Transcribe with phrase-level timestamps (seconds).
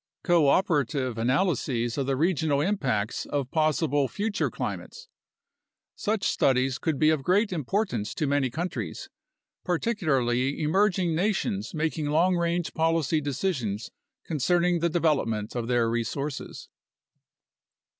[0.23, 5.07] Cooperative analyses of the regional impacts of possible future cli mates.
[5.95, 9.09] Such studies could be of great importance to many countries,
[9.63, 13.91] particularly emerging nations making long range policy decisions
[14.27, 16.67] con cerning the development of their resources.